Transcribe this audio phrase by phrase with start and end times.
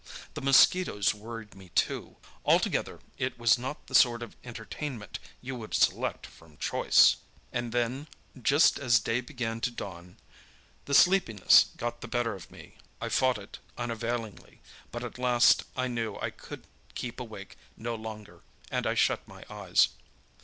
[0.33, 2.15] The mosquitoes worried me too.
[2.43, 7.17] Altogether it was not the sort of entertainment you would select from choice!
[7.53, 8.07] "And then,
[8.41, 10.17] just as day began to dawn,
[10.85, 12.77] the sleepiness got the better of me.
[12.99, 14.61] I fought it unavailingly;
[14.91, 16.63] but at last I knew I could
[16.95, 18.41] keep awake no longer,
[18.71, 19.89] and I shut my eyes.